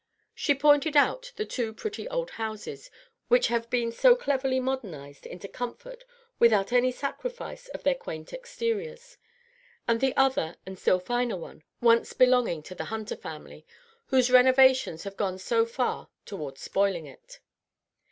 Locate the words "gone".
15.17-15.37